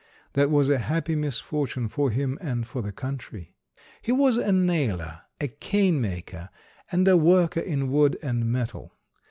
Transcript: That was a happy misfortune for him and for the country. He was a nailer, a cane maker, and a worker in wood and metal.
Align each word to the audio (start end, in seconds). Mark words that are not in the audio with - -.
That 0.33 0.49
was 0.49 0.67
a 0.67 0.79
happy 0.79 1.15
misfortune 1.15 1.87
for 1.87 2.09
him 2.09 2.39
and 2.41 2.65
for 2.65 2.81
the 2.81 2.91
country. 2.91 3.53
He 4.01 4.11
was 4.11 4.35
a 4.35 4.51
nailer, 4.51 5.21
a 5.39 5.47
cane 5.47 6.01
maker, 6.01 6.49
and 6.91 7.07
a 7.07 7.15
worker 7.15 7.59
in 7.59 7.91
wood 7.91 8.17
and 8.23 8.47
metal. 8.51 8.93